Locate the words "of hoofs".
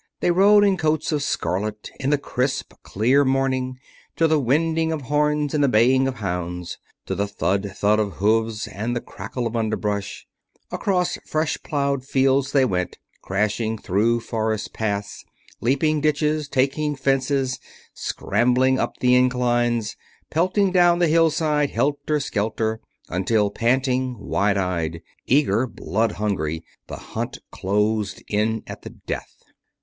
7.99-8.65